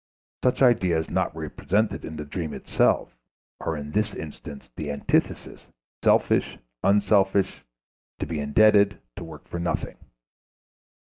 [0.43, 3.15] Such ideas not represented in the dream itself
[3.59, 5.67] are in this instance the antitheses
[6.03, 7.63] selfish, unselfish,
[8.17, 9.97] to be indebted, to work for nothing.